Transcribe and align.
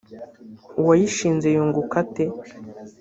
uwayishinze 0.79 1.47
yunguka 1.55 1.95
ate 2.03 2.25